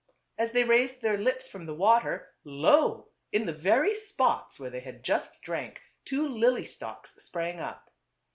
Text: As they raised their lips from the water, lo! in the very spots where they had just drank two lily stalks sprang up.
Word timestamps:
As 0.35 0.51
they 0.51 0.63
raised 0.63 1.03
their 1.03 1.15
lips 1.19 1.47
from 1.47 1.67
the 1.67 1.75
water, 1.75 2.33
lo! 2.43 3.09
in 3.31 3.45
the 3.45 3.53
very 3.53 3.93
spots 3.93 4.59
where 4.59 4.71
they 4.71 4.79
had 4.79 5.03
just 5.03 5.39
drank 5.43 5.79
two 6.05 6.27
lily 6.27 6.65
stalks 6.65 7.13
sprang 7.23 7.59
up. 7.59 7.91